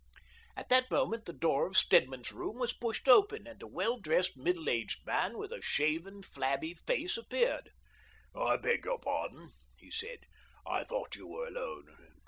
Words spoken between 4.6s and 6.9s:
aged man, with a shaven, flabby